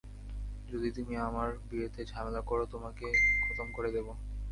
[0.69, 3.05] যদি তুমি আমার বিয়েতে ঝামেলা করো, তোমাকে
[3.43, 4.07] খতম করে দেব।